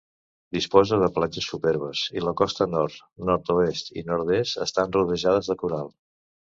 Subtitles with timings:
[0.55, 2.99] Disposa de platges superbes i la costa nord,
[3.31, 5.99] nord-oest i nord-est estan rodejades de coral.